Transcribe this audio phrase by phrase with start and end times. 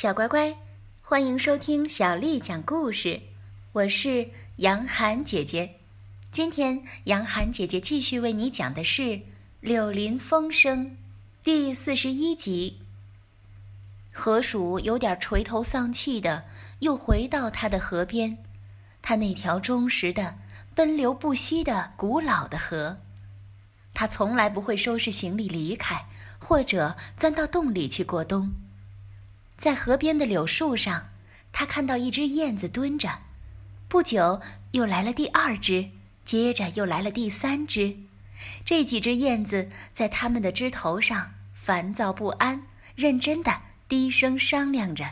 [0.00, 0.56] 小乖乖，
[1.02, 3.20] 欢迎收听小丽讲故事。
[3.72, 5.74] 我是杨涵姐姐，
[6.30, 9.02] 今天杨涵姐姐继续为你讲的是
[9.60, 10.86] 《柳林风声》
[11.42, 12.78] 第四十一集。
[14.12, 16.44] 河鼠有点垂头丧气的，
[16.78, 18.38] 又回到他的河边，
[19.02, 20.36] 他那条忠实的、
[20.76, 22.98] 奔流不息的古老的河。
[23.94, 26.06] 他从来不会收拾行李离开，
[26.38, 28.52] 或者钻到洞里去过冬。
[29.58, 31.08] 在河边的柳树上，
[31.50, 33.10] 他看到一只燕子蹲着。
[33.88, 34.40] 不久，
[34.70, 35.90] 又来了第二只，
[36.24, 37.96] 接着又来了第三只。
[38.64, 42.62] 这几只燕子在它们的枝头上烦躁不安，
[42.94, 45.04] 认真的低声商量着。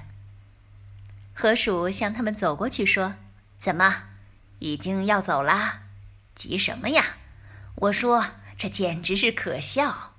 [1.35, 3.15] 河鼠向他们走过去说
[3.59, 4.05] ：“怎么，
[4.61, 5.83] 已经要走啦？
[6.37, 7.17] 急什么呀？
[7.75, 8.25] 我说
[8.57, 10.13] 这简直是可笑。”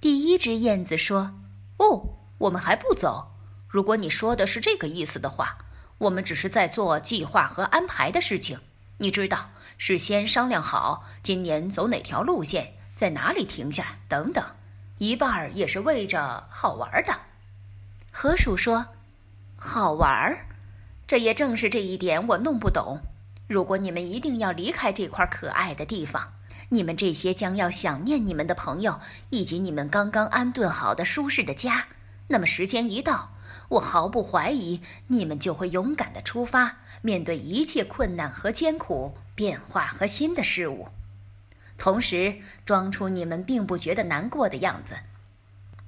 [0.00, 1.34] 第一只燕子说
[1.78, 3.34] ：“哦，我们还不走。”
[3.68, 5.58] 如果你说的是这个意思的话，
[5.98, 8.58] 我们只是在做计划和安排的事情。
[8.96, 14.42] 你知道，事先商量好今年走哪条路线，在哪里停下等等，
[14.96, 17.12] 一半儿也是为着好玩的。
[18.10, 18.86] 河鼠说
[19.56, 20.46] ：“好玩儿，
[21.06, 23.00] 这也正是这一点我弄不懂。
[23.46, 26.32] 如果你们一定要离开这块可爱的地方，
[26.70, 28.98] 你们这些将要想念你们的朋友，
[29.30, 31.86] 以及你们刚刚安顿好的舒适的家，
[32.28, 33.30] 那么时间一到。”
[33.68, 40.88] 我毫不怀疑，你们就会勇敢地出发，面对一切困难和艰苦、变化和新的事物，
[41.76, 44.96] 同时装出你们并不觉得难过的样子。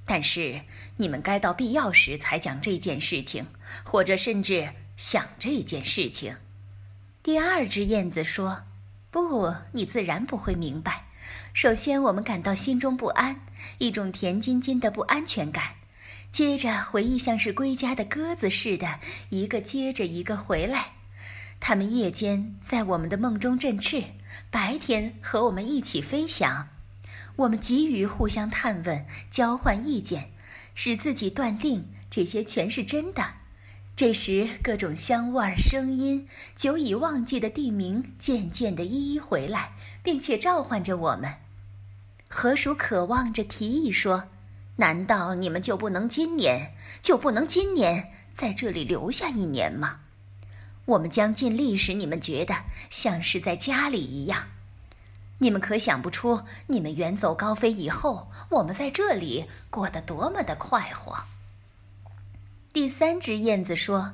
[0.05, 0.61] 但是，
[0.97, 3.47] 你们该到必要时才讲这件事情，
[3.83, 6.35] 或者甚至想这件事情。
[7.23, 8.63] 第二只燕子说
[9.11, 11.05] ：“不，你自然不会明白。
[11.53, 13.41] 首先，我们感到心中不安，
[13.77, 15.75] 一种甜津津的不安全感。”
[16.31, 20.93] 接着，回忆像是归家的鸽子似的，一个接着一个回来。
[21.59, 24.01] 它们夜间在我们的梦中振翅，
[24.49, 26.69] 白天和我们一起飞翔。
[27.35, 30.31] 我们急于互相探问、交换意见，
[30.73, 33.25] 使自己断定这些全是真的。
[33.93, 36.25] 这时，各种香味、声音、
[36.55, 41.33] 久已忘记的地名渐渐地一一回来，并且召唤着我们。
[42.29, 44.29] 河鼠渴望着提议说。
[44.77, 49.99] 难道你们就不能今年就不能今年在这里留下一年吗？
[50.85, 52.55] 我们将尽力使你们觉得
[52.89, 54.47] 像是在家里一样。
[55.37, 61.23] 你们可想不出，你们远走高飞以后，我们在这里过得多么的快活。
[62.71, 64.13] 第三只燕子说：“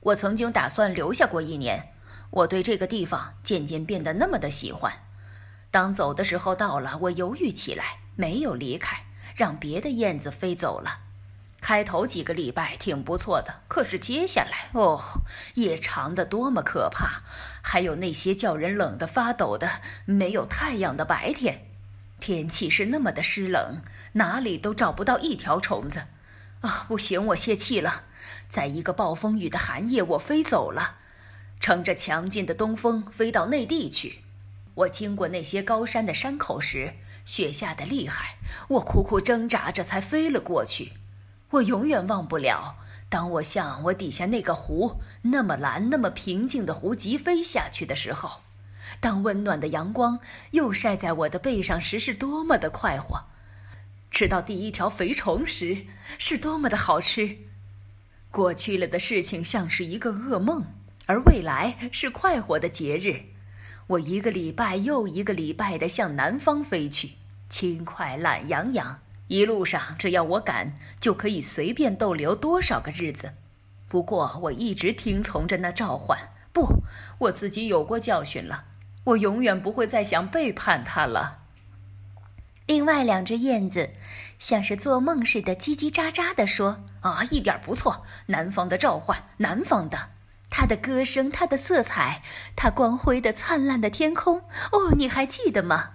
[0.00, 1.88] 我曾经打算留下过一年，
[2.30, 4.92] 我对这个地方渐渐变得那么的喜欢。
[5.70, 9.04] 当走的时候到了，我犹豫起来，没有离开。”
[9.38, 10.98] 让别的燕子飞走了。
[11.60, 15.00] 开头几个礼拜挺不错的，可是接下来哦，
[15.54, 17.22] 夜长的多么可怕！
[17.62, 21.68] 还有那些叫人冷得发抖的没有太阳的白天，
[22.18, 23.82] 天气是那么的湿冷，
[24.14, 26.06] 哪里都找不到一条虫子。
[26.62, 28.06] 啊，不行，我泄气了。
[28.48, 30.96] 在一个暴风雨的寒夜，我飞走了，
[31.60, 34.24] 乘着强劲的东风飞到内地去。
[34.74, 36.94] 我经过那些高山的山口时。
[37.28, 40.94] 雪下的厉害，我苦苦挣扎着才飞了过去。
[41.50, 42.76] 我永远忘不了，
[43.10, 48.40] 当我向我底下那个湖，那么蓝、那么平静的湖急飞下去的时候，
[48.98, 50.20] 当温暖的阳光
[50.52, 53.26] 又晒在我的背上时，是多么的快活。
[54.10, 55.84] 吃到第一条肥虫时，
[56.18, 57.36] 是多么的好吃。
[58.30, 60.64] 过去了的事情像是一个噩梦，
[61.04, 63.26] 而未来是快活的节日。
[63.88, 67.12] 我一个礼拜又一个礼拜地向南方飞去，
[67.48, 69.00] 轻快懒洋洋。
[69.28, 73.34] 一路上，只要我敢，就可以随便逗留多少个日子。
[73.86, 76.30] 不过，我一直听从着那召唤。
[76.52, 76.82] 不，
[77.18, 78.64] 我自己有过教训了。
[79.04, 81.38] 我永远不会再想背叛他了。
[82.66, 83.90] 另外两只燕子，
[84.38, 90.10] 像是做梦似的，叽叽喳喳地说：“啊，一点不错，南方的召唤，南方的。”
[90.50, 92.22] 它的歌声，它的色彩，
[92.56, 94.38] 它光辉的、灿烂的天空。
[94.72, 95.90] 哦，你还记得吗？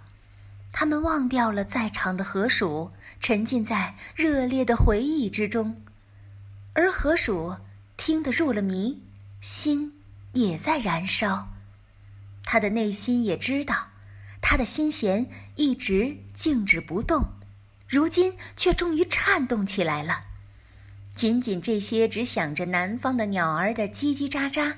[0.73, 5.83] 他们忘掉了在场的河鼠，沉浸在热烈的回忆之中，
[6.73, 7.55] 而河鼠
[7.95, 9.01] 听得入了迷，
[9.39, 9.93] 心
[10.33, 11.49] 也在燃烧。
[12.43, 13.89] 他的内心也知道，
[14.41, 17.23] 他的心弦一直静止不动，
[17.87, 20.21] 如今却终于颤动起来了。
[21.13, 24.77] 仅仅这些只想着南方的鸟儿的叽叽喳喳，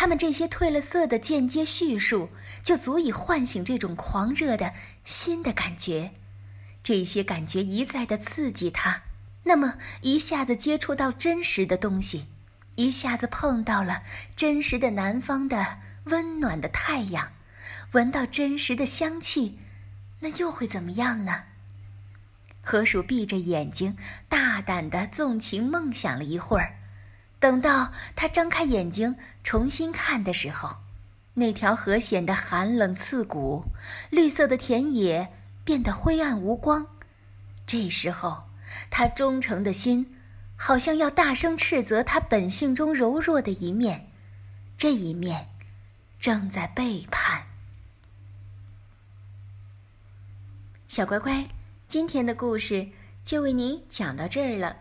[0.00, 2.28] 他们这些褪了色的间接叙述，
[2.62, 4.72] 就足以唤醒这种狂热的
[5.02, 6.12] 新的感觉。
[6.84, 9.02] 这些感觉一再的刺激他，
[9.42, 12.28] 那么一下子接触到真实的东西，
[12.76, 14.04] 一下子碰到了
[14.36, 17.32] 真实的南方的温暖的太阳，
[17.90, 19.58] 闻到真实的香气，
[20.20, 21.42] 那又会怎么样呢？
[22.62, 23.96] 河鼠闭着眼睛，
[24.28, 26.76] 大胆地纵情梦想了一会儿。
[27.40, 30.76] 等到他张开眼睛重新看的时候，
[31.34, 33.64] 那条河显得寒冷刺骨，
[34.10, 35.32] 绿色的田野
[35.64, 36.86] 变得灰暗无光。
[37.64, 38.44] 这时候，
[38.90, 40.16] 他忠诚的心
[40.56, 44.10] 好像要大声斥责他本性中柔弱的一面，
[44.76, 45.48] 这一面
[46.18, 47.44] 正在背叛。
[50.88, 51.46] 小乖乖，
[51.86, 52.88] 今天的故事
[53.22, 54.78] 就为你讲到这儿了。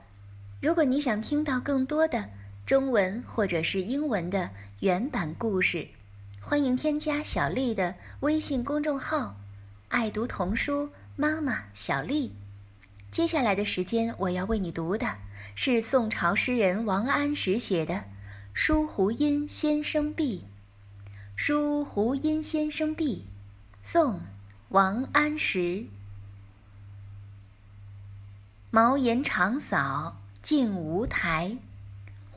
[0.60, 2.30] 如果你想听到更多的
[2.68, 4.50] 中文或者是英文的
[4.82, 5.88] 原版故事，
[6.42, 9.38] 欢迎添加小丽的微信公众号
[9.88, 12.34] “爱读童书妈妈小丽”。
[13.10, 15.16] 接下来的时间，我要为你读的
[15.56, 17.94] 是宋朝诗人王安石写的
[18.52, 20.44] 《书湖阴先生壁》。
[21.38, 23.26] 《书湖阴先生壁》，
[23.82, 24.16] 宋·
[24.68, 25.86] 王安石。
[28.72, 31.58] 茅檐长扫净无苔，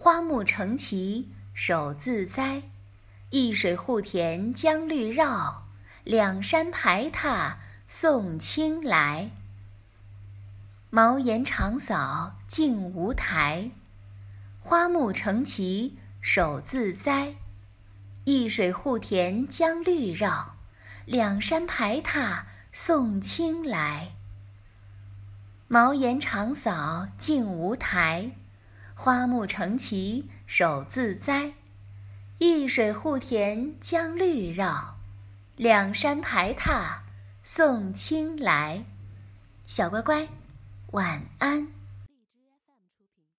[0.02, 2.62] 花木成畦手自栽。
[3.28, 5.66] 一水护田将绿绕，
[6.04, 9.30] 两山排闼送青来。
[10.88, 13.72] 茅檐长扫净无苔，
[14.58, 15.92] 花木成畦
[16.22, 17.34] 手自栽。
[18.24, 20.56] 一水护田将绿绕，
[21.04, 24.12] 两山排闼送青来。
[25.68, 28.32] 茅檐长扫净无苔，
[29.02, 31.54] 花木成畦手自栽。
[32.36, 34.98] 一水护田将绿绕，
[35.56, 37.00] 两山排闼
[37.42, 38.84] 送青来。
[39.64, 40.28] 小乖乖，
[40.90, 41.66] 晚安。